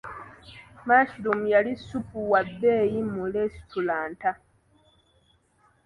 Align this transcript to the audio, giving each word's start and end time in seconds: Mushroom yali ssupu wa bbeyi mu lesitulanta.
Mushroom 0.87 1.41
yali 1.53 1.71
ssupu 1.79 2.17
wa 2.31 2.41
bbeyi 2.47 2.99
mu 3.13 3.23
lesitulanta. 3.33 4.31